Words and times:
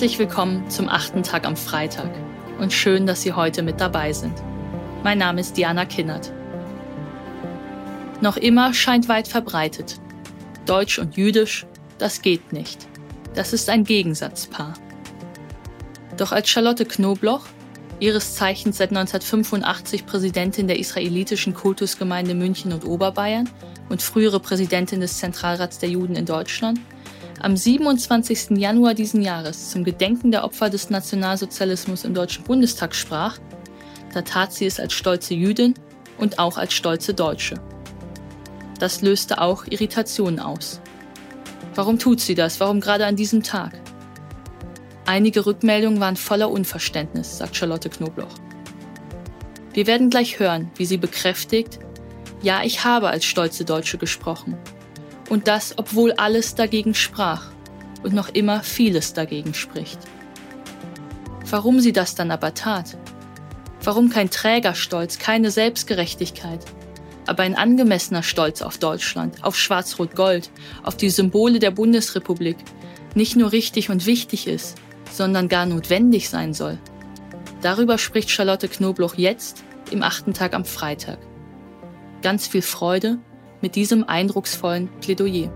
Herzlich 0.00 0.18
willkommen 0.18 0.70
zum 0.70 0.88
achten 0.88 1.22
Tag 1.22 1.44
am 1.44 1.56
Freitag 1.58 2.08
und 2.58 2.72
schön, 2.72 3.06
dass 3.06 3.20
Sie 3.20 3.34
heute 3.34 3.62
mit 3.62 3.82
dabei 3.82 4.14
sind. 4.14 4.32
Mein 5.04 5.18
Name 5.18 5.42
ist 5.42 5.58
Diana 5.58 5.84
Kinnert. 5.84 6.32
Noch 8.22 8.38
immer 8.38 8.72
scheint 8.72 9.10
weit 9.10 9.28
verbreitet. 9.28 10.00
Deutsch 10.64 10.98
und 10.98 11.18
Jüdisch, 11.18 11.66
das 11.98 12.22
geht 12.22 12.50
nicht. 12.50 12.88
Das 13.34 13.52
ist 13.52 13.68
ein 13.68 13.84
Gegensatzpaar. 13.84 14.72
Doch 16.16 16.32
als 16.32 16.48
Charlotte 16.48 16.86
Knobloch, 16.86 17.44
ihres 17.98 18.36
Zeichens 18.36 18.78
seit 18.78 18.92
1985 18.92 20.06
Präsidentin 20.06 20.66
der 20.66 20.78
israelitischen 20.78 21.52
Kultusgemeinde 21.52 22.34
München 22.34 22.72
und 22.72 22.86
Oberbayern 22.86 23.50
und 23.90 24.00
frühere 24.00 24.40
Präsidentin 24.40 25.00
des 25.00 25.18
Zentralrats 25.18 25.78
der 25.78 25.90
Juden 25.90 26.16
in 26.16 26.24
Deutschland, 26.24 26.80
am 27.42 27.56
27. 27.56 28.58
Januar 28.58 28.92
diesen 28.92 29.22
Jahres 29.22 29.70
zum 29.70 29.82
Gedenken 29.82 30.30
der 30.30 30.44
Opfer 30.44 30.68
des 30.68 30.90
Nationalsozialismus 30.90 32.04
im 32.04 32.12
Deutschen 32.12 32.44
Bundestag 32.44 32.94
sprach, 32.94 33.38
da 34.12 34.22
tat 34.22 34.52
sie 34.52 34.66
es 34.66 34.78
als 34.78 34.92
stolze 34.92 35.34
Jüdin 35.34 35.74
und 36.18 36.38
auch 36.38 36.58
als 36.58 36.74
stolze 36.74 37.14
Deutsche. 37.14 37.54
Das 38.78 39.00
löste 39.00 39.40
auch 39.40 39.64
Irritationen 39.66 40.38
aus. 40.38 40.80
Warum 41.74 41.98
tut 41.98 42.20
sie 42.20 42.34
das? 42.34 42.60
Warum 42.60 42.80
gerade 42.80 43.06
an 43.06 43.16
diesem 43.16 43.42
Tag? 43.42 43.72
Einige 45.06 45.46
Rückmeldungen 45.46 46.00
waren 46.00 46.16
voller 46.16 46.50
Unverständnis, 46.50 47.38
sagt 47.38 47.56
Charlotte 47.56 47.88
Knobloch. 47.88 48.34
Wir 49.72 49.86
werden 49.86 50.10
gleich 50.10 50.38
hören, 50.38 50.70
wie 50.76 50.84
sie 50.84 50.98
bekräftigt, 50.98 51.78
ja, 52.42 52.62
ich 52.64 52.84
habe 52.84 53.08
als 53.08 53.24
stolze 53.24 53.64
Deutsche 53.64 53.98
gesprochen 53.98 54.58
und 55.30 55.48
das, 55.48 55.78
obwohl 55.78 56.12
alles 56.12 56.54
dagegen 56.54 56.92
sprach 56.92 57.46
und 58.02 58.12
noch 58.12 58.28
immer 58.28 58.62
vieles 58.62 59.14
dagegen 59.14 59.54
spricht. 59.54 59.98
Warum 61.48 61.80
sie 61.80 61.92
das 61.92 62.14
dann 62.14 62.30
aber 62.30 62.52
tat? 62.52 62.98
Warum 63.82 64.10
kein 64.10 64.28
Trägerstolz, 64.28 65.18
keine 65.18 65.50
Selbstgerechtigkeit, 65.50 66.60
aber 67.26 67.44
ein 67.44 67.54
angemessener 67.54 68.22
Stolz 68.22 68.60
auf 68.60 68.78
Deutschland, 68.78 69.42
auf 69.42 69.56
Schwarz-Rot-Gold, 69.56 70.50
auf 70.82 70.96
die 70.96 71.10
Symbole 71.10 71.60
der 71.60 71.70
Bundesrepublik 71.70 72.56
nicht 73.14 73.36
nur 73.36 73.52
richtig 73.52 73.88
und 73.88 74.06
wichtig 74.06 74.46
ist, 74.46 74.76
sondern 75.12 75.48
gar 75.48 75.64
notwendig 75.64 76.28
sein 76.28 76.52
soll? 76.54 76.78
Darüber 77.62 77.98
spricht 77.98 78.30
Charlotte 78.30 78.68
Knobloch 78.68 79.14
jetzt 79.14 79.62
im 79.90 80.02
achten 80.02 80.34
Tag 80.34 80.54
am 80.54 80.64
Freitag. 80.64 81.18
Ganz 82.22 82.46
viel 82.46 82.62
Freude 82.62 83.18
mit 83.60 83.76
diesem 83.76 84.04
eindrucksvollen 84.04 84.88
Plädoyer. 85.00 85.50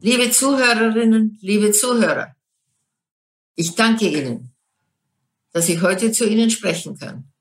Liebe 0.00 0.30
Zuhörerinnen, 0.32 1.38
liebe 1.42 1.70
Zuhörer, 1.70 2.34
ich 3.54 3.76
danke 3.76 4.08
Ihnen, 4.08 4.52
dass 5.52 5.68
ich 5.68 5.80
heute 5.80 6.10
zu 6.10 6.28
Ihnen 6.28 6.50
sprechen 6.50 6.98
kann. 6.98 7.32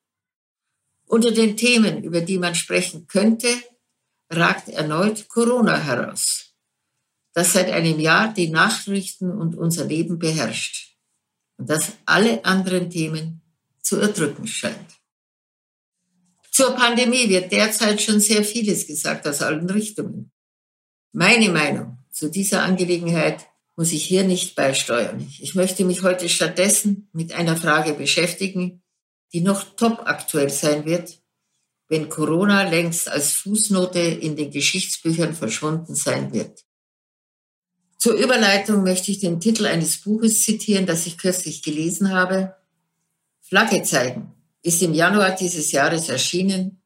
Unter 1.08 1.31
den 1.31 1.58
Themen, 1.58 2.03
über 2.03 2.22
die 2.22 2.38
man 2.38 2.53
sprechen 2.53 3.08
könnte, 3.08 3.47
ragt 4.30 4.69
erneut 4.69 5.28
Corona 5.28 5.78
heraus 5.78 6.50
das 7.34 7.54
seit 7.54 7.70
einem 7.70 8.00
Jahr 8.00 8.34
die 8.34 8.50
Nachrichten 8.50 9.32
und 9.32 9.56
unser 9.56 9.86
Leben 9.86 10.20
beherrscht 10.20 10.97
und 11.58 11.69
das 11.69 11.94
alle 12.06 12.44
anderen 12.46 12.90
Themen 12.90 13.42
zu 13.81 13.97
erdrücken 13.97 14.47
scheint. 14.47 15.00
Zur 16.52 16.75
Pandemie 16.75 17.30
wird 17.30 17.52
derzeit 17.52 18.02
schon 18.02 18.20
sehr 18.20 18.44
vieles 18.44 18.86
gesagt 18.86 19.25
aus 19.25 19.41
allen 19.41 19.70
Richtungen. 19.70 20.31
Meine 21.14 21.50
Meinung 21.50 21.97
zu 22.12 22.30
dieser 22.30 22.64
Angelegenheit 22.64 23.47
muss 23.78 23.94
ich 23.94 24.06
hier 24.06 24.24
nicht 24.24 24.56
beisteuern. 24.56 25.28
Ich 25.40 25.56
möchte 25.56 25.86
mich 25.86 26.03
heute 26.03 26.28
stattdessen 26.28 27.09
mit 27.14 27.34
einer 27.34 27.56
Frage 27.56 27.94
beschäftigen, 27.94 28.84
die 29.34 29.41
noch 29.41 29.75
top 29.75 30.02
aktuell 30.06 30.50
sein 30.50 30.86
wird, 30.86 31.22
wenn 31.88 32.09
Corona 32.09 32.70
längst 32.70 33.09
als 33.09 33.34
Fußnote 33.34 34.00
in 34.00 34.36
den 34.36 34.52
Geschichtsbüchern 34.52 35.34
verschwunden 35.34 35.96
sein 35.96 36.34
wird. 36.34 36.64
Zur 38.01 38.16
Überleitung 38.16 38.81
möchte 38.81 39.12
ich 39.12 39.19
den 39.19 39.39
Titel 39.39 39.67
eines 39.67 39.97
Buches 40.01 40.44
zitieren, 40.44 40.88
das 40.88 41.06
ich 41.06 41.19
kürzlich 41.19 41.62
gelesen 41.62 42.12
habe. 42.12 42.56
Flagge 43.41 43.84
zeigen 43.84 44.34
ist 44.63 44.81
im 44.81 44.95
Januar 44.95 45.35
dieses 45.35 45.72
Jahres 45.72 46.09
erschienen. 46.09 46.81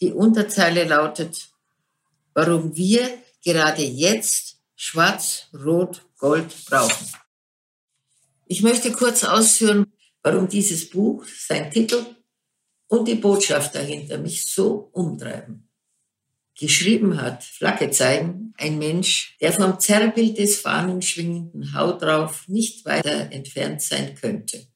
Die 0.00 0.10
Unterzeile 0.10 0.84
lautet, 0.84 1.50
warum 2.32 2.74
wir 2.74 3.06
gerade 3.44 3.82
jetzt 3.82 4.56
Schwarz, 4.74 5.48
Rot, 5.52 6.00
Gold 6.16 6.54
brauchen. 6.64 7.08
Ich 8.46 8.62
möchte 8.62 8.90
kurz 8.90 9.22
ausführen, 9.22 9.92
warum 10.22 10.48
dieses 10.48 10.88
Buch, 10.88 11.26
sein 11.26 11.70
Titel 11.70 12.06
und 12.88 13.06
die 13.06 13.16
Botschaft 13.16 13.74
dahinter 13.74 14.16
mich 14.16 14.46
so 14.46 14.88
umtreiben 14.92 15.63
geschrieben 16.58 17.20
hat, 17.20 17.42
Flagge 17.42 17.90
zeigen, 17.90 18.54
ein 18.56 18.78
Mensch, 18.78 19.36
der 19.40 19.52
vom 19.52 19.78
Zerrbild 19.80 20.38
des 20.38 20.60
fahnenschwingenden 20.60 21.74
Haut 21.74 22.02
drauf 22.02 22.44
nicht 22.46 22.84
weiter 22.84 23.32
entfernt 23.32 23.82
sein 23.82 24.14
könnte. 24.14 24.66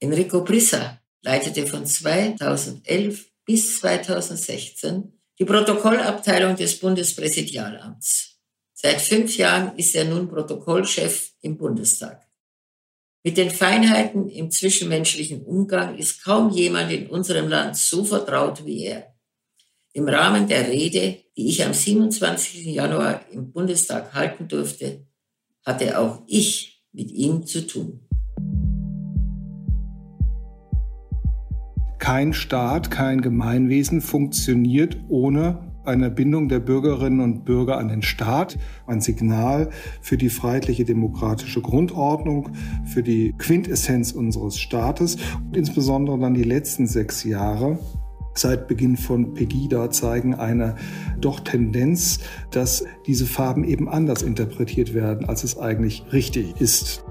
Enrico 0.00 0.42
Brissa 0.42 1.00
leitete 1.22 1.66
von 1.66 1.86
2011 1.86 3.30
bis 3.44 3.78
2016 3.80 5.12
die 5.38 5.44
Protokollabteilung 5.44 6.56
des 6.56 6.78
Bundespräsidialamts. 6.78 8.40
Seit 8.74 9.00
fünf 9.00 9.36
Jahren 9.36 9.76
ist 9.76 9.94
er 9.94 10.04
nun 10.04 10.28
Protokollchef 10.28 11.32
im 11.40 11.56
Bundestag. 11.56 12.28
Mit 13.24 13.36
den 13.36 13.50
Feinheiten 13.50 14.28
im 14.28 14.50
zwischenmenschlichen 14.50 15.44
Umgang 15.44 15.96
ist 15.96 16.24
kaum 16.24 16.50
jemand 16.50 16.90
in 16.90 17.06
unserem 17.08 17.48
Land 17.48 17.76
so 17.76 18.04
vertraut 18.04 18.66
wie 18.66 18.86
er. 18.86 19.11
Im 19.94 20.08
Rahmen 20.08 20.48
der 20.48 20.68
Rede, 20.68 21.18
die 21.36 21.48
ich 21.48 21.66
am 21.66 21.74
27. 21.74 22.64
Januar 22.64 23.20
im 23.30 23.52
Bundestag 23.52 24.14
halten 24.14 24.48
durfte, 24.48 25.06
hatte 25.66 25.98
auch 25.98 26.22
ich 26.26 26.82
mit 26.92 27.10
ihm 27.10 27.44
zu 27.44 27.66
tun. 27.66 28.00
Kein 31.98 32.32
Staat, 32.32 32.90
kein 32.90 33.20
Gemeinwesen 33.20 34.00
funktioniert 34.00 34.96
ohne 35.10 35.70
eine 35.84 36.10
Bindung 36.10 36.48
der 36.48 36.60
Bürgerinnen 36.60 37.20
und 37.20 37.44
Bürger 37.44 37.76
an 37.76 37.88
den 37.88 38.02
Staat, 38.02 38.58
ein 38.86 39.02
Signal 39.02 39.68
für 40.00 40.16
die 40.16 40.30
freiheitliche 40.30 40.86
demokratische 40.86 41.60
Grundordnung, 41.60 42.52
für 42.86 43.02
die 43.02 43.34
Quintessenz 43.36 44.12
unseres 44.12 44.58
Staates 44.58 45.18
und 45.44 45.54
insbesondere 45.54 46.18
dann 46.18 46.32
die 46.32 46.44
letzten 46.44 46.86
sechs 46.86 47.24
Jahre 47.24 47.78
seit 48.34 48.68
Beginn 48.68 48.96
von 48.96 49.34
Pegida 49.34 49.90
zeigen 49.90 50.34
eine 50.34 50.76
doch 51.20 51.40
Tendenz, 51.40 52.18
dass 52.50 52.84
diese 53.06 53.26
Farben 53.26 53.64
eben 53.64 53.88
anders 53.88 54.22
interpretiert 54.22 54.94
werden, 54.94 55.28
als 55.28 55.44
es 55.44 55.58
eigentlich 55.58 56.04
richtig 56.12 56.60
ist. 56.60 57.04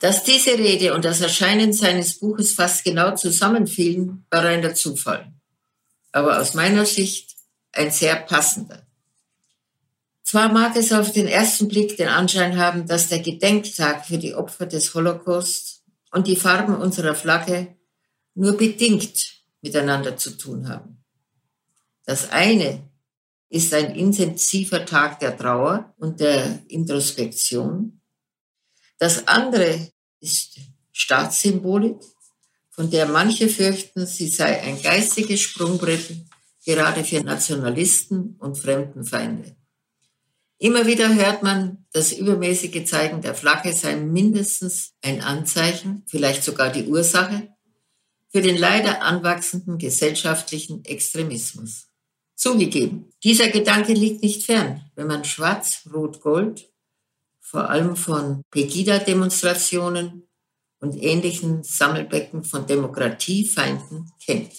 Dass 0.00 0.22
diese 0.22 0.58
Rede 0.58 0.94
und 0.94 1.04
das 1.04 1.20
Erscheinen 1.22 1.72
seines 1.72 2.18
Buches 2.18 2.52
fast 2.52 2.84
genau 2.84 3.14
zusammenfielen, 3.14 4.26
war 4.30 4.44
reiner 4.44 4.74
Zufall. 4.74 5.32
Aber 6.12 6.40
aus 6.40 6.54
meiner 6.54 6.84
Sicht 6.84 7.34
ein 7.72 7.90
sehr 7.90 8.16
passender. 8.16 8.86
Zwar 10.22 10.52
mag 10.52 10.76
es 10.76 10.92
auf 10.92 11.12
den 11.12 11.26
ersten 11.26 11.68
Blick 11.68 11.96
den 11.96 12.08
Anschein 12.08 12.58
haben, 12.58 12.86
dass 12.86 13.08
der 13.08 13.20
Gedenktag 13.20 14.06
für 14.06 14.18
die 14.18 14.34
Opfer 14.34 14.66
des 14.66 14.94
Holocaust 14.94 15.83
und 16.14 16.28
die 16.28 16.36
Farben 16.36 16.76
unserer 16.76 17.14
Flagge 17.14 17.76
nur 18.34 18.56
bedingt 18.56 19.42
miteinander 19.62 20.16
zu 20.16 20.30
tun 20.36 20.68
haben. 20.68 21.04
Das 22.04 22.30
eine 22.30 22.88
ist 23.48 23.74
ein 23.74 23.96
intensiver 23.96 24.84
Tag 24.84 25.18
der 25.18 25.36
Trauer 25.36 25.92
und 25.98 26.20
der 26.20 26.60
Introspektion. 26.68 28.00
Das 28.98 29.26
andere 29.26 29.90
ist 30.20 30.60
Staatssymbolik, 30.92 32.00
von 32.70 32.90
der 32.90 33.06
manche 33.06 33.48
fürchten, 33.48 34.06
sie 34.06 34.28
sei 34.28 34.62
ein 34.62 34.80
geistiges 34.80 35.40
Sprungbrett 35.40 36.10
gerade 36.64 37.04
für 37.04 37.22
Nationalisten 37.22 38.36
und 38.38 38.56
Fremdenfeinde. 38.56 39.56
Immer 40.58 40.86
wieder 40.86 41.14
hört 41.14 41.42
man, 41.42 41.84
das 41.92 42.12
übermäßige 42.12 42.84
Zeigen 42.84 43.20
der 43.20 43.34
Flagge 43.34 43.72
sei 43.72 43.96
mindestens 43.96 44.94
ein 45.02 45.20
Anzeichen, 45.20 46.04
vielleicht 46.06 46.44
sogar 46.44 46.70
die 46.70 46.86
Ursache 46.86 47.48
für 48.30 48.42
den 48.42 48.56
leider 48.56 49.02
anwachsenden 49.02 49.78
gesellschaftlichen 49.78 50.84
Extremismus. 50.84 51.88
Zugegeben, 52.34 53.10
dieser 53.22 53.48
Gedanke 53.48 53.92
liegt 53.92 54.22
nicht 54.22 54.44
fern, 54.44 54.90
wenn 54.96 55.06
man 55.06 55.24
Schwarz, 55.24 55.88
Rot, 55.92 56.20
Gold, 56.20 56.68
vor 57.40 57.70
allem 57.70 57.94
von 57.94 58.42
Pegida-Demonstrationen 58.50 60.26
und 60.80 61.00
ähnlichen 61.00 61.62
Sammelbecken 61.62 62.42
von 62.42 62.66
Demokratiefeinden 62.66 64.10
kennt. 64.24 64.52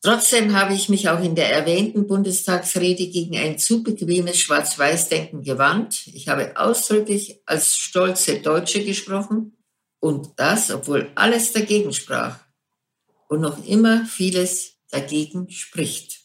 Trotzdem 0.00 0.54
habe 0.54 0.74
ich 0.74 0.88
mich 0.88 1.08
auch 1.08 1.20
in 1.22 1.34
der 1.34 1.52
erwähnten 1.52 2.06
Bundestagsrede 2.06 3.08
gegen 3.08 3.36
ein 3.36 3.58
zu 3.58 3.82
bequemes 3.82 4.38
Schwarz-Weiß-Denken 4.38 5.42
gewandt. 5.42 6.06
Ich 6.06 6.28
habe 6.28 6.56
ausdrücklich 6.56 7.40
als 7.46 7.76
stolze 7.76 8.40
Deutsche 8.40 8.84
gesprochen 8.84 9.56
und 9.98 10.28
das, 10.36 10.70
obwohl 10.70 11.10
alles 11.16 11.52
dagegen 11.52 11.92
sprach 11.92 12.38
und 13.28 13.40
noch 13.40 13.64
immer 13.66 14.06
vieles 14.06 14.78
dagegen 14.90 15.50
spricht. 15.50 16.17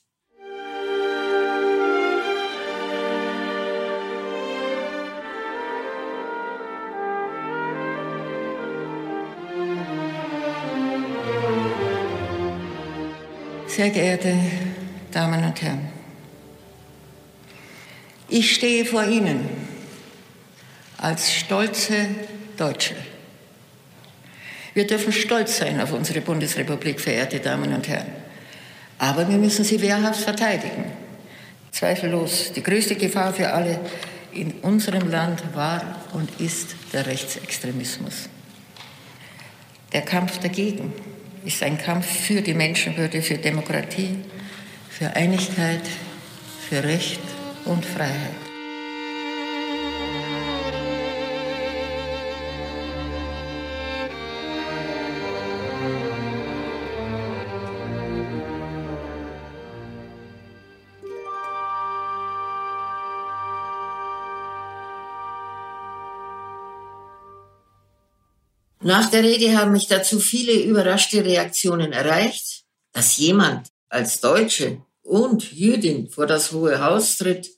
Sehr 13.76 13.90
geehrte 13.90 14.38
Damen 15.12 15.44
und 15.44 15.60
Herren, 15.60 15.90
ich 18.30 18.54
stehe 18.54 18.86
vor 18.86 19.04
Ihnen 19.04 19.50
als 21.00 21.34
stolze 21.34 22.06
Deutsche. 22.56 22.94
Wir 24.76 24.86
dürfen 24.86 25.12
stolz 25.12 25.58
sein 25.58 25.82
auf 25.82 25.92
unsere 25.92 26.22
Bundesrepublik, 26.22 27.02
verehrte 27.02 27.40
Damen 27.40 27.74
und 27.74 27.88
Herren. 27.88 28.12
Aber 29.00 29.28
wir 29.28 29.38
müssen 29.40 29.66
sie 29.66 29.82
wehrhaft 29.82 30.22
verteidigen. 30.22 30.92
Zweifellos, 31.72 32.54
die 32.54 32.62
größte 32.62 32.94
Gefahr 32.96 33.34
für 33.34 33.52
alle 33.52 33.80
in 34.34 34.52
unserem 34.62 35.10
Land 35.10 35.42
war 35.56 36.04
und 36.14 36.30
ist 36.40 36.76
der 36.94 37.08
Rechtsextremismus. 37.08 38.30
Der 39.92 40.04
Kampf 40.04 40.38
dagegen 40.38 40.94
ist 41.46 41.62
ein 41.64 41.78
Kampf 41.78 42.06
für 42.06 42.42
die 42.42 42.54
Menschenwürde, 42.54 43.22
für 43.22 43.38
Demokratie, 43.38 44.16
für 44.90 45.16
Einigkeit, 45.16 45.82
für 46.70 46.84
Recht 46.84 47.22
und 47.66 47.86
Freiheit. 47.86 48.53
Nach 68.84 69.10
der 69.10 69.24
Rede 69.24 69.58
haben 69.58 69.72
mich 69.72 69.88
dazu 69.88 70.20
viele 70.20 70.62
überraschte 70.62 71.24
Reaktionen 71.24 71.94
erreicht, 71.94 72.66
dass 72.92 73.16
jemand 73.16 73.70
als 73.88 74.20
Deutsche 74.20 74.82
und 75.02 75.54
Jüdin 75.54 76.10
vor 76.10 76.26
das 76.28 76.52
Hohe 76.52 76.84
Haus 76.84 77.18
tritt, 77.18 77.50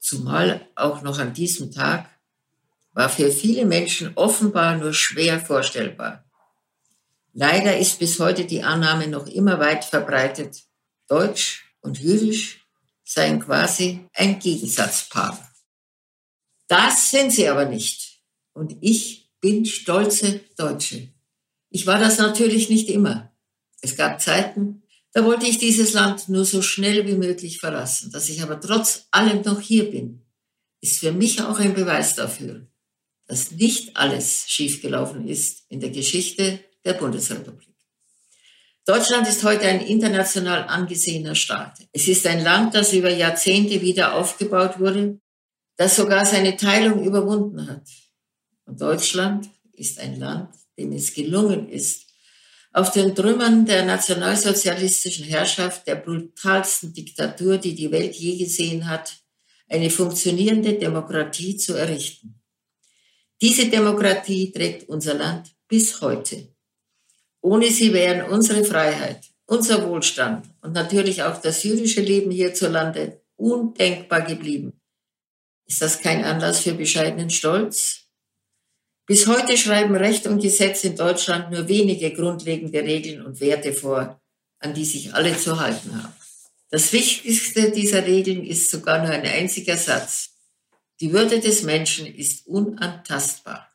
zumal 0.00 0.66
auch 0.74 1.02
noch 1.02 1.18
an 1.18 1.34
diesem 1.34 1.70
Tag, 1.70 2.08
war 2.94 3.10
für 3.10 3.30
viele 3.30 3.66
Menschen 3.66 4.12
offenbar 4.14 4.76
nur 4.78 4.94
schwer 4.94 5.38
vorstellbar. 5.38 6.24
Leider 7.34 7.76
ist 7.76 7.98
bis 7.98 8.18
heute 8.18 8.46
die 8.46 8.62
Annahme 8.62 9.08
noch 9.08 9.26
immer 9.26 9.58
weit 9.58 9.84
verbreitet, 9.84 10.62
Deutsch 11.08 11.74
und 11.80 11.98
Jüdisch 11.98 12.64
seien 13.04 13.40
quasi 13.40 14.06
ein 14.14 14.38
Gegensatzpaar. 14.38 15.38
Das 16.68 17.10
sind 17.10 17.32
sie 17.32 17.48
aber 17.48 17.66
nicht. 17.66 18.22
Und 18.54 18.76
ich 18.80 19.23
bin 19.44 19.66
stolze 19.66 20.40
Deutsche. 20.56 21.08
Ich 21.68 21.86
war 21.86 21.98
das 21.98 22.16
natürlich 22.16 22.70
nicht 22.70 22.88
immer. 22.88 23.30
Es 23.82 23.94
gab 23.94 24.18
Zeiten, 24.22 24.82
da 25.12 25.22
wollte 25.22 25.46
ich 25.46 25.58
dieses 25.58 25.92
Land 25.92 26.30
nur 26.30 26.46
so 26.46 26.62
schnell 26.62 27.06
wie 27.06 27.16
möglich 27.16 27.60
verlassen. 27.60 28.10
Dass 28.10 28.30
ich 28.30 28.42
aber 28.42 28.58
trotz 28.58 29.06
allem 29.10 29.42
noch 29.42 29.60
hier 29.60 29.90
bin, 29.90 30.22
ist 30.80 31.00
für 31.00 31.12
mich 31.12 31.42
auch 31.42 31.58
ein 31.58 31.74
Beweis 31.74 32.14
dafür, 32.14 32.66
dass 33.26 33.50
nicht 33.50 33.98
alles 33.98 34.44
schiefgelaufen 34.48 35.28
ist 35.28 35.64
in 35.68 35.80
der 35.80 35.90
Geschichte 35.90 36.60
der 36.86 36.94
Bundesrepublik. 36.94 37.76
Deutschland 38.86 39.28
ist 39.28 39.44
heute 39.44 39.66
ein 39.66 39.82
international 39.82 40.68
angesehener 40.68 41.34
Staat. 41.34 41.80
Es 41.92 42.08
ist 42.08 42.26
ein 42.26 42.42
Land, 42.42 42.74
das 42.74 42.94
über 42.94 43.10
Jahrzehnte 43.10 43.82
wieder 43.82 44.14
aufgebaut 44.14 44.80
wurde, 44.80 45.20
das 45.76 45.96
sogar 45.96 46.24
seine 46.24 46.56
Teilung 46.56 47.04
überwunden 47.04 47.68
hat. 47.68 47.86
Und 48.66 48.80
Deutschland 48.80 49.50
ist 49.72 49.98
ein 49.98 50.18
Land, 50.18 50.54
dem 50.78 50.92
es 50.92 51.14
gelungen 51.14 51.68
ist, 51.68 52.06
auf 52.72 52.90
den 52.90 53.14
Trümmern 53.14 53.64
der 53.66 53.84
nationalsozialistischen 53.84 55.26
Herrschaft, 55.26 55.86
der 55.86 55.94
brutalsten 55.94 56.92
Diktatur, 56.92 57.56
die 57.58 57.74
die 57.74 57.90
Welt 57.92 58.16
je 58.16 58.36
gesehen 58.36 58.88
hat, 58.88 59.16
eine 59.68 59.90
funktionierende 59.90 60.74
Demokratie 60.74 61.56
zu 61.56 61.74
errichten. 61.74 62.40
Diese 63.40 63.68
Demokratie 63.68 64.52
trägt 64.52 64.88
unser 64.88 65.14
Land 65.14 65.54
bis 65.68 66.00
heute. 66.00 66.48
Ohne 67.40 67.70
sie 67.70 67.92
wären 67.92 68.28
unsere 68.30 68.64
Freiheit, 68.64 69.24
unser 69.46 69.88
Wohlstand 69.88 70.46
und 70.62 70.72
natürlich 70.72 71.22
auch 71.22 71.40
das 71.40 71.62
jüdische 71.62 72.00
Leben 72.00 72.30
hierzulande 72.30 73.22
undenkbar 73.36 74.22
geblieben. 74.22 74.80
Ist 75.66 75.82
das 75.82 76.00
kein 76.00 76.24
Anlass 76.24 76.60
für 76.60 76.74
bescheidenen 76.74 77.30
Stolz? 77.30 78.03
Bis 79.06 79.26
heute 79.26 79.58
schreiben 79.58 79.94
Recht 79.94 80.26
und 80.26 80.40
Gesetz 80.40 80.84
in 80.84 80.96
Deutschland 80.96 81.50
nur 81.50 81.68
wenige 81.68 82.12
grundlegende 82.12 82.82
Regeln 82.82 83.24
und 83.24 83.40
Werte 83.40 83.74
vor, 83.74 84.20
an 84.60 84.72
die 84.72 84.84
sich 84.86 85.12
alle 85.12 85.36
zu 85.36 85.60
halten 85.60 86.02
haben. 86.02 86.14
Das 86.70 86.92
Wichtigste 86.92 87.70
dieser 87.70 88.06
Regeln 88.06 88.44
ist 88.44 88.70
sogar 88.70 88.98
nur 88.98 89.10
ein 89.10 89.26
einziger 89.26 89.76
Satz. 89.76 90.30
Die 91.00 91.12
Würde 91.12 91.38
des 91.38 91.62
Menschen 91.62 92.06
ist 92.06 92.46
unantastbar. 92.46 93.70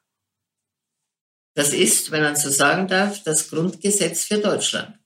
Das 1.53 1.73
ist, 1.73 2.09
wenn 2.11 2.23
man 2.23 2.35
so 2.35 2.49
sagen 2.49 2.87
darf, 2.87 3.21
das 3.23 3.49
Grundgesetz 3.49 4.23
für 4.23 4.39
Deutschland. 4.39 4.97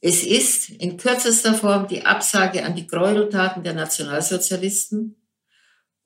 Es 0.00 0.22
ist 0.22 0.70
in 0.70 0.96
kürzester 0.96 1.54
Form 1.54 1.86
die 1.86 2.04
Absage 2.04 2.64
an 2.64 2.74
die 2.74 2.86
Gräueltaten 2.86 3.62
der 3.62 3.74
Nationalsozialisten 3.74 5.16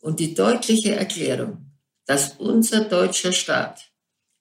und 0.00 0.21
die 0.21 0.35
deutliche 0.35 0.97
Erklärung, 0.97 1.72
dass 2.12 2.35
unser 2.35 2.85
deutscher 2.85 3.33
Staat, 3.33 3.90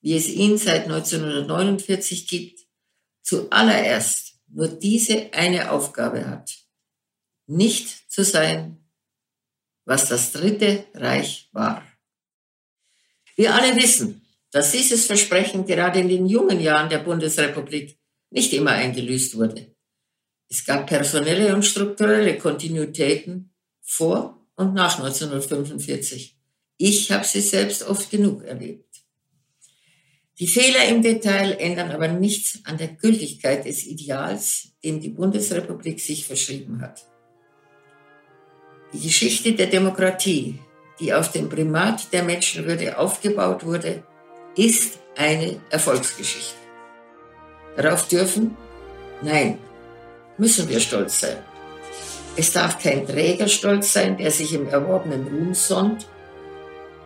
wie 0.02 0.18
es 0.18 0.28
ihn 0.28 0.58
seit 0.58 0.84
1949 0.90 2.28
gibt, 2.28 2.60
zuallererst 3.22 4.42
nur 4.50 4.68
diese 4.68 5.34
eine 5.34 5.72
Aufgabe 5.72 6.28
hat, 6.28 6.52
nicht 7.48 8.12
zu 8.12 8.26
sein, 8.26 8.84
was 9.86 10.10
das 10.10 10.34
Dritte 10.34 10.84
Reich 10.94 11.48
war. 11.54 11.82
Wir 13.38 13.56
alle 13.56 13.74
wissen, 13.78 14.22
dass 14.52 14.74
dieses 14.74 15.06
Versprechen 15.06 15.66
gerade 15.66 16.02
in 16.02 16.10
den 16.10 16.26
jungen 16.26 16.60
Jahren 16.60 16.90
der 16.90 17.00
Bundesrepublik 17.00 17.98
nicht 18.32 18.52
immer 18.52 18.72
eingelöst 18.72 19.38
wurde. 19.38 19.74
Es 20.50 20.66
gab 20.66 20.88
personelle 20.88 21.56
und 21.56 21.66
strukturelle 21.66 22.38
Kontinuitäten 22.38 23.56
vor 23.82 24.46
und 24.56 24.74
nach 24.74 25.00
1945. 25.00 26.41
Ich 26.84 27.12
habe 27.12 27.24
sie 27.24 27.42
selbst 27.42 27.84
oft 27.84 28.10
genug 28.10 28.44
erlebt. 28.44 29.04
Die 30.40 30.48
Fehler 30.48 30.86
im 30.88 31.04
Detail 31.04 31.52
ändern 31.60 31.92
aber 31.92 32.08
nichts 32.08 32.58
an 32.64 32.80
der 32.80 32.88
Gültigkeit 32.88 33.66
des 33.66 33.86
Ideals, 33.86 34.70
dem 34.84 35.00
die 35.00 35.10
Bundesrepublik 35.10 36.00
sich 36.00 36.26
verschrieben 36.26 36.82
hat. 36.82 37.06
Die 38.94 39.00
Geschichte 39.00 39.54
der 39.54 39.68
Demokratie, 39.68 40.58
die 41.00 41.14
auf 41.14 41.32
dem 41.32 41.50
Primat 41.50 42.12
der 42.14 42.24
Menschenwürde 42.24 42.98
aufgebaut 42.98 43.64
wurde, 43.64 44.04
ist 44.56 44.98
eine 45.16 45.62
Erfolgsgeschichte. 45.70 46.58
Darauf 47.78 48.08
dürfen, 48.08 48.58
nein, 49.22 49.60
müssen 50.40 50.68
wir 50.68 50.80
stolz 50.80 51.20
sein. 51.20 51.38
Es 52.36 52.52
darf 52.52 52.82
kein 52.82 53.06
Trägerstolz 53.06 53.94
sein, 53.94 54.18
der 54.18 54.32
sich 54.32 54.52
im 54.56 54.68
erworbenen 54.68 55.28
Ruhm 55.28 55.54
sonnt, 55.54 56.08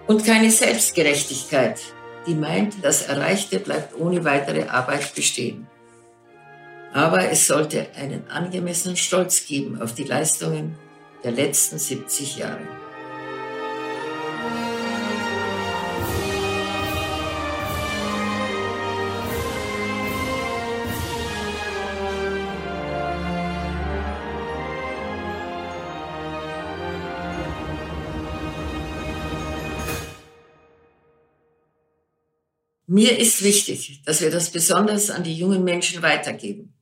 und 0.08 0.26
keine 0.26 0.52
Selbstgerechtigkeit, 0.52 1.80
die 2.28 2.36
meint, 2.36 2.76
das 2.84 3.04
Erreichte 3.04 3.60
bleibt 3.60 4.00
ohne 4.00 4.24
weitere 4.24 4.68
Arbeit 4.68 5.14
bestehen. 5.14 5.68
Aber 6.94 7.30
es 7.30 7.48
sollte 7.48 7.88
einen 7.96 8.30
angemessenen 8.30 8.98
Stolz 8.98 9.46
geben 9.46 9.82
auf 9.82 9.94
die 9.94 10.06
Leistungen 10.06 10.76
der 11.24 11.32
letzten 11.32 11.78
70 11.78 12.38
Jahre. 12.38 12.85
Mir 32.96 33.20
ist 33.20 33.44
wichtig, 33.44 34.02
dass 34.06 34.22
wir 34.22 34.32
das 34.32 34.52
besonders 34.52 35.10
an 35.10 35.22
die 35.22 35.38
jungen 35.38 35.66
Menschen 35.66 36.02
weitergeben. 36.02 36.74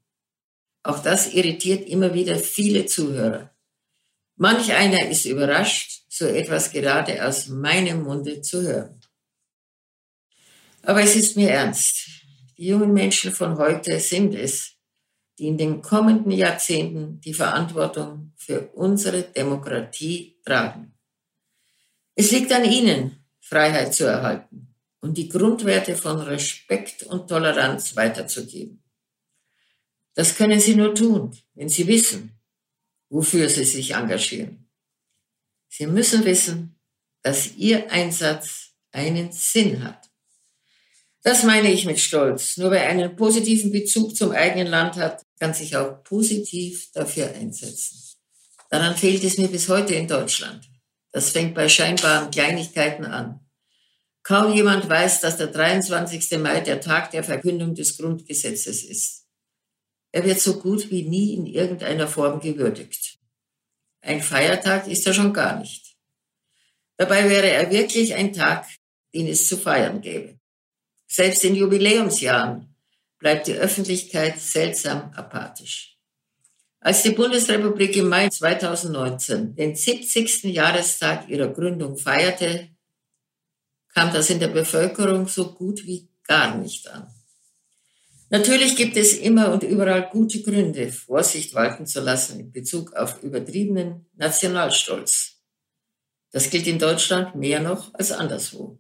Auch 0.84 1.00
das 1.00 1.34
irritiert 1.34 1.90
immer 1.90 2.14
wieder 2.14 2.38
viele 2.38 2.86
Zuhörer. 2.86 3.50
Manch 4.36 4.72
einer 4.74 5.10
ist 5.10 5.26
überrascht, 5.26 6.04
so 6.08 6.26
etwas 6.26 6.72
gerade 6.72 7.26
aus 7.26 7.48
meinem 7.48 8.04
Munde 8.04 8.42
zu 8.42 8.62
hören. 8.62 9.00
Aber 10.84 11.02
es 11.02 11.16
ist 11.16 11.36
mir 11.36 11.50
ernst. 11.50 12.08
Die 12.60 12.68
jungen 12.68 12.94
Menschen 12.94 13.32
von 13.32 13.58
heute 13.58 14.00
sind 14.00 14.36
es, 14.36 14.74
die 15.40 15.48
in 15.48 15.58
den 15.58 15.82
kommenden 15.82 16.32
Jahrzehnten 16.32 17.22
die 17.22 17.34
Verantwortung 17.34 18.34
für 18.36 18.68
unsere 18.76 19.24
Demokratie 19.24 20.40
tragen. 20.46 20.94
Es 22.14 22.30
liegt 22.30 22.52
an 22.52 22.66
ihnen, 22.66 23.26
Freiheit 23.40 23.96
zu 23.96 24.04
erhalten 24.04 24.73
und 25.04 25.18
die 25.18 25.28
Grundwerte 25.28 25.98
von 25.98 26.22
Respekt 26.22 27.04
und 27.04 27.28
Toleranz 27.28 27.94
weiterzugeben. 27.98 28.82
Das 30.14 30.36
können 30.36 30.62
sie 30.62 30.76
nur 30.76 30.96
tun, 30.96 31.38
wenn 31.56 31.68
sie 31.68 31.86
wissen, 31.88 32.40
wofür 33.10 33.50
sie 33.50 33.66
sich 33.66 33.96
engagieren. 33.96 34.70
Sie 35.68 35.88
müssen 35.88 36.24
wissen, 36.24 36.80
dass 37.22 37.54
ihr 37.58 37.92
Einsatz 37.92 38.76
einen 38.94 39.34
Sinn 39.34 39.84
hat. 39.84 40.10
Das 41.22 41.44
meine 41.44 41.70
ich 41.70 41.86
mit 41.86 42.00
Stolz. 42.00 42.56
Nur 42.56 42.72
wer 42.72 42.88
einen 42.88 43.16
positiven 43.18 43.74
Bezug 43.74 44.16
zum 44.16 44.32
eigenen 44.32 44.68
Land 44.68 44.96
hat, 44.96 45.22
kann 45.38 45.54
sich 45.54 45.76
auch 45.76 46.02
positiv 46.04 46.92
dafür 46.94 47.30
einsetzen. 47.34 48.00
Daran 48.70 48.96
fehlt 48.96 49.24
es 49.26 49.38
mir 49.38 49.50
bis 49.50 49.68
heute 49.68 49.96
in 49.96 50.08
Deutschland. 50.08 50.64
Das 51.12 51.32
fängt 51.32 51.56
bei 51.56 51.68
scheinbaren 51.68 52.32
Kleinigkeiten 52.32 53.04
an. 53.04 53.43
Kaum 54.24 54.54
jemand 54.54 54.88
weiß, 54.88 55.20
dass 55.20 55.36
der 55.36 55.48
23. 55.48 56.40
Mai 56.40 56.62
der 56.62 56.80
Tag 56.80 57.12
der 57.12 57.26
Verkündung 57.26 57.76
des 57.76 57.98
Grundgesetzes 57.98 58.84
ist. 58.84 59.26
Er 60.14 60.24
wird 60.24 60.40
so 60.40 60.60
gut 60.60 60.90
wie 60.90 61.04
nie 61.04 61.34
in 61.34 61.46
irgendeiner 61.46 62.08
Form 62.08 62.40
gewürdigt. 62.40 63.20
Ein 64.02 64.22
Feiertag 64.22 64.88
ist 64.88 65.06
er 65.08 65.14
schon 65.14 65.34
gar 65.34 65.60
nicht. 65.60 65.98
Dabei 66.98 67.30
wäre 67.30 67.50
er 67.50 67.70
wirklich 67.70 68.14
ein 68.14 68.32
Tag, 68.32 68.66
den 69.14 69.28
es 69.28 69.48
zu 69.48 69.58
feiern 69.58 70.02
gäbe. 70.02 70.40
Selbst 71.08 71.44
in 71.44 71.56
Jubiläumsjahren 71.56 72.76
bleibt 73.20 73.48
die 73.48 73.54
Öffentlichkeit 73.54 74.40
seltsam 74.40 75.12
apathisch. 75.16 75.98
Als 76.80 77.04
die 77.04 77.12
Bundesrepublik 77.12 77.96
im 77.98 78.10
Mai 78.10 78.30
2019 78.30 79.56
den 79.56 79.76
70. 79.76 80.44
Jahrestag 80.44 81.30
ihrer 81.30 81.48
Gründung 81.48 81.98
feierte, 81.98 82.73
kam 83.94 84.14
das 84.14 84.30
in 84.30 84.40
der 84.40 84.48
Bevölkerung 84.48 85.28
so 85.28 85.54
gut 85.54 85.86
wie 85.86 86.10
gar 86.24 86.58
nicht 86.58 86.88
an. 86.90 87.14
Natürlich 88.30 88.76
gibt 88.76 88.98
es 88.98 89.14
immer 89.14 89.52
und 89.52 89.62
überall 89.62 90.10
gute 90.10 90.42
Gründe, 90.42 90.92
Vorsicht 90.92 91.54
walten 91.54 91.86
zu 91.86 92.02
lassen 92.02 92.40
in 92.40 92.52
Bezug 92.52 92.94
auf 92.94 93.22
übertriebenen 93.22 94.08
Nationalstolz. 94.16 95.34
Das 96.32 96.50
gilt 96.50 96.66
in 96.66 96.80
Deutschland 96.80 97.36
mehr 97.36 97.60
noch 97.60 97.94
als 97.94 98.12
anderswo. 98.12 98.80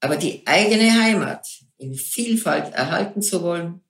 Aber 0.00 0.16
die 0.16 0.46
eigene 0.46 0.92
Heimat 0.94 1.46
in 1.76 1.94
Vielfalt 1.94 2.72
erhalten 2.72 3.20
zu 3.20 3.42
wollen 3.42 3.82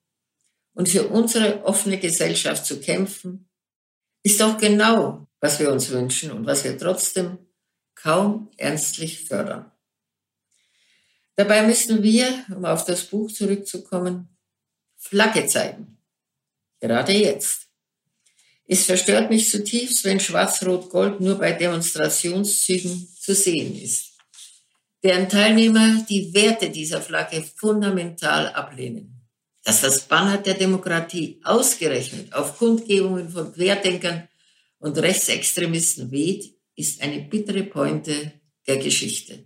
und 0.74 0.88
für 0.88 1.06
unsere 1.06 1.64
offene 1.64 1.98
Gesellschaft 1.98 2.66
zu 2.66 2.80
kämpfen, 2.80 3.48
ist 4.24 4.40
doch 4.40 4.58
genau, 4.58 5.28
was 5.40 5.60
wir 5.60 5.70
uns 5.70 5.90
wünschen 5.90 6.32
und 6.32 6.46
was 6.46 6.64
wir 6.64 6.76
trotzdem 6.76 7.38
kaum 7.94 8.50
ernstlich 8.56 9.24
fördern. 9.24 9.70
Dabei 11.36 11.66
müssen 11.66 12.02
wir, 12.02 12.44
um 12.54 12.64
auf 12.64 12.84
das 12.84 13.04
Buch 13.04 13.30
zurückzukommen, 13.30 14.28
Flagge 14.96 15.46
zeigen. 15.46 15.98
Gerade 16.80 17.12
jetzt. 17.12 17.68
Es 18.66 18.84
verstört 18.84 19.30
mich 19.30 19.48
zutiefst, 19.48 20.04
wenn 20.04 20.18
Schwarz-Rot-Gold 20.18 21.20
nur 21.20 21.38
bei 21.38 21.52
Demonstrationszügen 21.52 23.08
zu 23.20 23.34
sehen 23.34 23.80
ist 23.80 24.16
deren 25.06 25.28
Teilnehmer 25.28 26.04
die 26.08 26.34
Werte 26.34 26.68
dieser 26.68 27.00
Flagge 27.00 27.44
fundamental 27.54 28.48
ablehnen. 28.48 29.20
Dass 29.62 29.80
das 29.80 30.00
Banner 30.00 30.38
der 30.38 30.54
Demokratie 30.54 31.40
ausgerechnet 31.44 32.32
auf 32.32 32.58
Kundgebungen 32.58 33.28
von 33.30 33.52
Querdenkern 33.52 34.28
und 34.78 34.98
Rechtsextremisten 34.98 36.10
weht, 36.10 36.54
ist 36.74 37.00
eine 37.02 37.20
bittere 37.20 37.62
Pointe 37.62 38.32
der 38.66 38.78
Geschichte. 38.78 39.44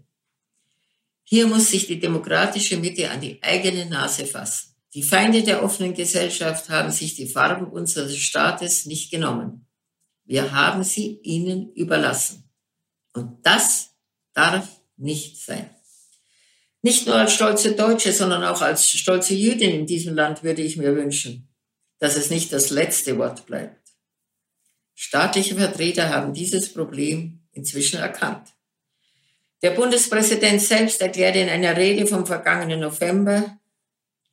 Hier 1.33 1.47
muss 1.47 1.71
sich 1.71 1.87
die 1.87 2.01
demokratische 2.01 2.77
Mitte 2.77 3.09
an 3.09 3.21
die 3.21 3.41
eigene 3.41 3.87
Nase 3.87 4.27
fassen. 4.27 4.75
Die 4.95 5.05
Feinde 5.05 5.45
der 5.45 5.63
offenen 5.63 5.95
Gesellschaft 5.95 6.69
haben 6.69 6.91
sich 6.91 7.15
die 7.15 7.29
Farben 7.29 7.69
unseres 7.69 8.17
Staates 8.17 8.85
nicht 8.87 9.13
genommen. 9.13 9.65
Wir 10.25 10.51
haben 10.51 10.83
sie 10.83 11.21
ihnen 11.23 11.73
überlassen. 11.75 12.51
Und 13.13 13.47
das 13.47 13.91
darf 14.35 14.67
nicht 14.97 15.41
sein. 15.41 15.71
Nicht 16.83 17.07
nur 17.07 17.15
als 17.15 17.35
stolze 17.35 17.77
Deutsche, 17.77 18.13
sondern 18.13 18.43
auch 18.43 18.61
als 18.61 18.91
stolze 18.91 19.35
Jüdin 19.35 19.71
in 19.71 19.87
diesem 19.87 20.17
Land 20.17 20.43
würde 20.43 20.63
ich 20.63 20.77
mir 20.77 20.97
wünschen, 20.97 21.49
dass 22.01 22.17
es 22.17 22.31
nicht 22.31 22.53
das 22.53 22.71
letzte 22.71 23.17
Wort 23.19 23.47
bleibt. 23.47 23.93
Staatliche 24.97 25.55
Vertreter 25.55 26.09
haben 26.09 26.35
dieses 26.35 26.73
Problem 26.73 27.47
inzwischen 27.53 28.01
erkannt. 28.01 28.49
Der 29.63 29.73
Bundespräsident 29.73 30.63
selbst 30.63 31.03
erklärte 31.03 31.41
in 31.41 31.51
einer 31.51 31.77
Rede 31.77 32.07
vom 32.07 32.25
vergangenen 32.25 32.81
November, 32.81 33.59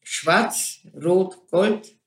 Schwarz, 0.02 0.80
Rot, 1.04 1.50
Gold, 1.52 1.98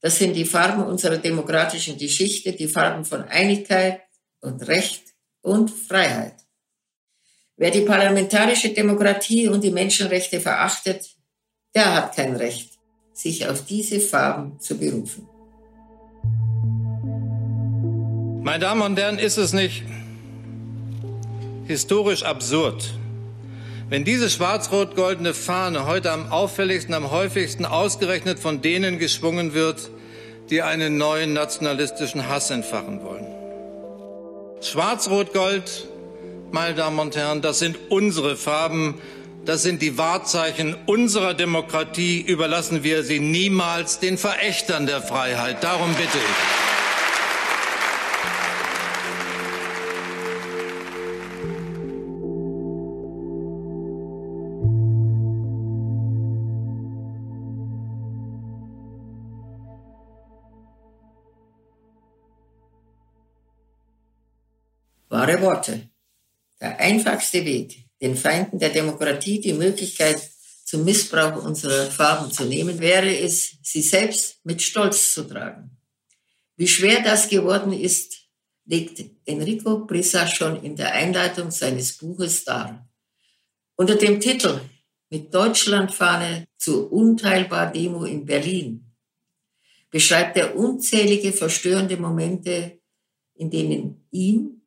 das 0.00 0.16
sind 0.16 0.32
die 0.34 0.46
Farben 0.46 0.82
unserer 0.82 1.18
demokratischen 1.18 1.98
Geschichte, 1.98 2.52
die 2.52 2.68
Farben 2.68 3.04
von 3.04 3.24
Einigkeit 3.24 4.00
und 4.40 4.66
Recht 4.66 5.02
und 5.42 5.70
Freiheit. 5.70 6.34
Wer 7.56 7.70
die 7.70 7.82
parlamentarische 7.82 8.70
Demokratie 8.70 9.48
und 9.48 9.62
die 9.62 9.70
Menschenrechte 9.70 10.40
verachtet, 10.40 11.10
der 11.74 11.94
hat 11.94 12.16
kein 12.16 12.34
Recht, 12.36 12.70
sich 13.12 13.46
auf 13.46 13.66
diese 13.66 14.00
Farben 14.00 14.58
zu 14.58 14.78
berufen. 14.78 15.28
Meine 18.42 18.60
Damen 18.60 18.82
und 18.82 18.98
Herren, 18.98 19.18
ist 19.18 19.36
es 19.36 19.52
nicht 19.52 19.84
historisch 21.72 22.22
absurd, 22.22 22.92
wenn 23.88 24.04
diese 24.04 24.30
schwarz-rot-goldene 24.30 25.34
Fahne 25.34 25.86
heute 25.86 26.12
am 26.12 26.30
auffälligsten, 26.30 26.94
am 26.94 27.10
häufigsten 27.10 27.64
ausgerechnet 27.64 28.38
von 28.38 28.62
denen 28.62 28.98
geschwungen 28.98 29.54
wird, 29.54 29.90
die 30.50 30.62
einen 30.62 30.98
neuen 30.98 31.32
nationalistischen 31.32 32.28
Hass 32.28 32.50
entfachen 32.50 33.02
wollen. 33.02 33.26
Schwarz-rot-gold 34.60 35.88
meine 36.52 36.74
Damen 36.74 36.98
und 36.98 37.16
Herren, 37.16 37.40
das 37.40 37.58
sind 37.58 37.78
unsere 37.88 38.36
Farben, 38.36 39.00
das 39.46 39.62
sind 39.62 39.80
die 39.80 39.96
Wahrzeichen 39.96 40.76
unserer 40.86 41.32
Demokratie. 41.32 42.20
Überlassen 42.20 42.84
wir 42.84 43.02
sie 43.02 43.20
niemals 43.20 43.98
den 43.98 44.18
Verächtern 44.18 44.86
der 44.86 45.00
Freiheit. 45.00 45.64
Darum 45.64 45.94
bitte 45.94 46.18
ich. 46.18 46.71
Worte. 65.42 65.90
Der 66.60 66.78
einfachste 66.80 67.44
Weg, 67.44 67.84
den 68.00 68.16
Feinden 68.16 68.58
der 68.58 68.70
Demokratie 68.70 69.40
die 69.40 69.52
Möglichkeit 69.52 70.20
zum 70.64 70.84
Missbrauch 70.84 71.44
unserer 71.44 71.90
Farben 71.90 72.30
zu 72.32 72.44
nehmen, 72.44 72.80
wäre 72.80 73.14
es, 73.18 73.58
sie 73.62 73.82
selbst 73.82 74.38
mit 74.44 74.62
Stolz 74.62 75.12
zu 75.12 75.24
tragen. 75.24 75.76
Wie 76.56 76.68
schwer 76.68 77.02
das 77.02 77.28
geworden 77.28 77.72
ist, 77.72 78.28
legt 78.64 79.04
Enrico 79.26 79.84
Brissa 79.84 80.26
schon 80.26 80.62
in 80.62 80.76
der 80.76 80.94
Einleitung 80.94 81.50
seines 81.50 81.98
Buches 81.98 82.44
dar. 82.44 82.88
Unter 83.76 83.96
dem 83.96 84.20
Titel 84.20 84.60
Mit 85.10 85.34
Deutschlandfahne 85.34 86.46
zur 86.56 86.92
unteilbar 86.92 87.72
Demo 87.72 88.04
in 88.04 88.24
Berlin 88.24 88.94
beschreibt 89.90 90.36
er 90.38 90.56
unzählige 90.56 91.32
verstörende 91.32 91.98
Momente, 91.98 92.80
in 93.34 93.50
denen 93.50 94.06
ihm 94.10 94.61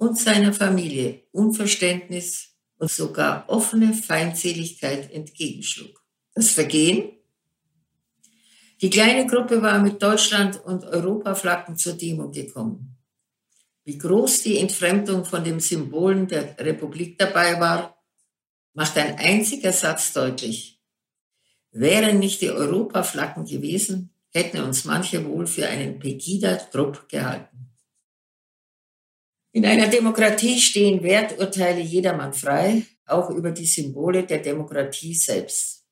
und 0.00 0.18
seiner 0.18 0.54
Familie 0.54 1.24
Unverständnis 1.30 2.56
und 2.78 2.90
sogar 2.90 3.44
offene 3.48 3.92
Feindseligkeit 3.92 5.12
entgegenschlug. 5.12 6.02
Das 6.34 6.50
Vergehen? 6.50 7.12
Die 8.80 8.88
kleine 8.88 9.26
Gruppe 9.26 9.60
war 9.60 9.78
mit 9.78 10.02
Deutschland- 10.02 10.64
und 10.64 10.84
Europaflaggen 10.84 11.76
zur 11.76 11.92
Demo 11.92 12.30
gekommen. 12.30 12.96
Wie 13.84 13.98
groß 13.98 14.42
die 14.42 14.56
Entfremdung 14.56 15.26
von 15.26 15.44
den 15.44 15.60
Symbolen 15.60 16.26
der 16.26 16.58
Republik 16.58 17.18
dabei 17.18 17.60
war, 17.60 18.02
macht 18.72 18.96
ein 18.96 19.18
einziger 19.18 19.72
Satz 19.72 20.14
deutlich. 20.14 20.80
Wären 21.72 22.20
nicht 22.20 22.40
die 22.40 22.50
Europaflaggen 22.50 23.44
gewesen, 23.44 24.14
hätten 24.30 24.62
uns 24.62 24.86
manche 24.86 25.26
wohl 25.26 25.46
für 25.46 25.68
einen 25.68 25.98
Pegida-Trupp 25.98 27.06
gehalten. 27.10 27.69
In 29.52 29.66
einer 29.66 29.88
Demokratie 29.88 30.60
stehen 30.60 31.02
Werturteile 31.02 31.80
jedermann 31.80 32.32
frei, 32.32 32.86
auch 33.06 33.30
über 33.30 33.50
die 33.50 33.66
Symbole 33.66 34.24
der 34.24 34.38
Demokratie 34.38 35.14
selbst. 35.14 35.84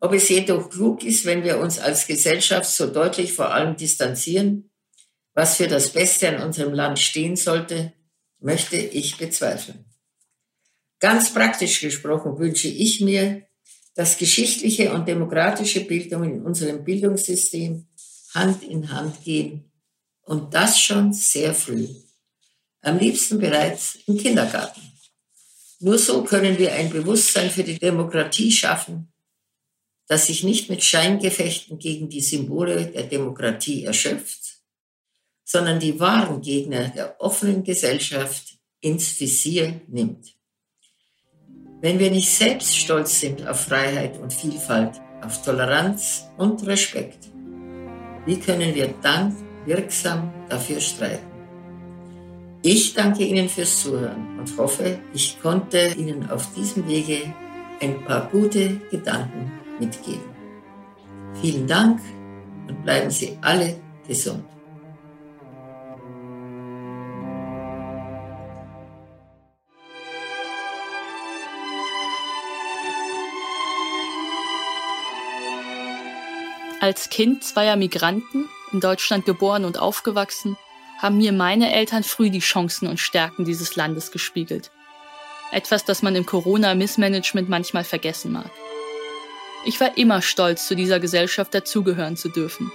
Ob 0.00 0.12
es 0.12 0.28
jedoch 0.28 0.70
klug 0.70 1.02
ist, 1.02 1.24
wenn 1.24 1.42
wir 1.42 1.58
uns 1.58 1.80
als 1.80 2.06
Gesellschaft 2.06 2.70
so 2.70 2.86
deutlich 2.86 3.32
vor 3.32 3.52
allem 3.52 3.76
distanzieren, 3.76 4.70
was 5.34 5.56
für 5.56 5.66
das 5.66 5.92
Beste 5.92 6.28
an 6.28 6.42
unserem 6.42 6.72
Land 6.72 7.00
stehen 7.00 7.34
sollte, 7.34 7.92
möchte 8.38 8.76
ich 8.76 9.16
bezweifeln. 9.16 9.84
Ganz 11.00 11.32
praktisch 11.32 11.80
gesprochen 11.80 12.38
wünsche 12.38 12.68
ich 12.68 13.00
mir, 13.00 13.46
dass 13.96 14.18
geschichtliche 14.18 14.92
und 14.92 15.08
demokratische 15.08 15.80
Bildung 15.84 16.22
in 16.22 16.42
unserem 16.42 16.84
Bildungssystem 16.84 17.88
Hand 18.34 18.62
in 18.62 18.92
Hand 18.92 19.24
gehen 19.24 19.72
und 20.22 20.54
das 20.54 20.78
schon 20.78 21.12
sehr 21.12 21.54
früh. 21.54 21.88
Am 22.82 22.98
liebsten 22.98 23.38
bereits 23.38 23.98
im 24.06 24.16
Kindergarten. 24.16 24.80
Nur 25.80 25.98
so 25.98 26.24
können 26.24 26.58
wir 26.58 26.72
ein 26.72 26.90
Bewusstsein 26.90 27.50
für 27.50 27.64
die 27.64 27.78
Demokratie 27.78 28.50
schaffen, 28.50 29.12
das 30.08 30.26
sich 30.26 30.42
nicht 30.42 30.70
mit 30.70 30.82
Scheingefechten 30.82 31.78
gegen 31.78 32.08
die 32.08 32.20
Symbole 32.20 32.86
der 32.86 33.04
Demokratie 33.04 33.84
erschöpft, 33.84 34.60
sondern 35.44 35.78
die 35.78 36.00
wahren 36.00 36.40
Gegner 36.40 36.88
der 36.88 37.20
offenen 37.20 37.62
Gesellschaft 37.62 38.58
ins 38.80 39.18
Visier 39.20 39.80
nimmt. 39.86 40.34
Wenn 41.80 41.98
wir 41.98 42.10
nicht 42.10 42.28
selbst 42.28 42.76
stolz 42.76 43.20
sind 43.20 43.46
auf 43.46 43.60
Freiheit 43.60 44.18
und 44.18 44.32
Vielfalt, 44.32 45.00
auf 45.22 45.42
Toleranz 45.42 46.24
und 46.36 46.66
Respekt, 46.66 47.28
wie 48.26 48.40
können 48.40 48.74
wir 48.74 48.88
dann 49.00 49.36
wirksam 49.64 50.32
dafür 50.48 50.80
streiten? 50.80 51.37
Ich 52.62 52.94
danke 52.94 53.22
Ihnen 53.22 53.48
fürs 53.48 53.82
Zuhören 53.82 54.36
und 54.38 54.58
hoffe, 54.58 54.98
ich 55.14 55.40
konnte 55.40 55.94
Ihnen 55.96 56.28
auf 56.28 56.52
diesem 56.54 56.88
Wege 56.88 57.32
ein 57.80 58.04
paar 58.04 58.28
gute 58.30 58.80
Gedanken 58.90 59.52
mitgeben. 59.78 60.28
Vielen 61.40 61.68
Dank 61.68 62.00
und 62.66 62.82
bleiben 62.82 63.10
Sie 63.10 63.38
alle 63.42 63.78
gesund. 64.08 64.44
Als 76.80 77.08
Kind 77.10 77.44
zweier 77.44 77.76
Migranten, 77.76 78.48
in 78.72 78.80
Deutschland 78.80 79.24
geboren 79.26 79.64
und 79.64 79.78
aufgewachsen, 79.78 80.56
haben 80.98 81.16
mir 81.16 81.32
meine 81.32 81.72
Eltern 81.72 82.02
früh 82.02 82.28
die 82.28 82.40
Chancen 82.40 82.88
und 82.88 83.00
Stärken 83.00 83.44
dieses 83.44 83.76
Landes 83.76 84.10
gespiegelt. 84.10 84.70
Etwas, 85.52 85.84
das 85.84 86.02
man 86.02 86.14
im 86.16 86.26
Corona-Missmanagement 86.26 87.48
manchmal 87.48 87.84
vergessen 87.84 88.32
mag. 88.32 88.50
Ich 89.64 89.80
war 89.80 89.96
immer 89.96 90.22
stolz, 90.22 90.66
zu 90.66 90.76
dieser 90.76 91.00
Gesellschaft 91.00 91.54
dazugehören 91.54 92.16
zu 92.16 92.28
dürfen. 92.28 92.70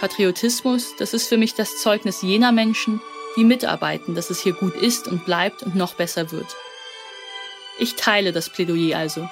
Patriotismus, 0.00 0.96
das 0.96 1.14
ist 1.14 1.28
für 1.28 1.36
mich 1.36 1.54
das 1.54 1.78
Zeugnis 1.78 2.22
jener 2.22 2.52
Menschen, 2.52 3.00
die 3.36 3.44
mitarbeiten, 3.44 4.14
dass 4.14 4.30
es 4.30 4.40
hier 4.40 4.54
gut 4.54 4.74
ist 4.74 5.08
und 5.08 5.24
bleibt 5.24 5.62
und 5.62 5.74
noch 5.74 5.94
besser 5.94 6.32
wird. 6.32 6.56
Ich 7.78 7.96
teile 7.96 8.32
das 8.32 8.48
Plädoyer 8.48 8.98
also. 8.98 9.28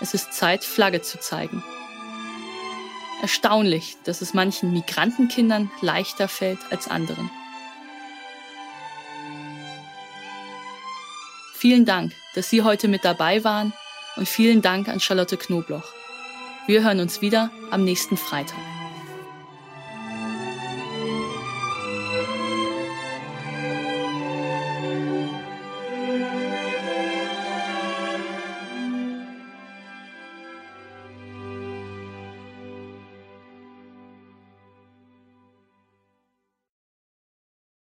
Es 0.00 0.14
ist 0.14 0.32
Zeit, 0.32 0.64
Flagge 0.64 1.02
zu 1.02 1.20
zeigen. 1.20 1.62
Erstaunlich, 3.22 3.96
dass 4.04 4.20
es 4.20 4.34
manchen 4.34 4.72
Migrantenkindern 4.72 5.70
leichter 5.80 6.28
fällt 6.28 6.58
als 6.70 6.88
anderen. 6.88 7.30
Vielen 11.54 11.86
Dank, 11.86 12.12
dass 12.34 12.50
Sie 12.50 12.62
heute 12.62 12.88
mit 12.88 13.04
dabei 13.04 13.42
waren 13.44 13.72
und 14.16 14.28
vielen 14.28 14.60
Dank 14.60 14.88
an 14.88 15.00
Charlotte 15.00 15.36
Knobloch. 15.36 15.94
Wir 16.66 16.82
hören 16.82 17.00
uns 17.00 17.22
wieder 17.22 17.50
am 17.70 17.84
nächsten 17.84 18.16
Freitag. 18.16 18.73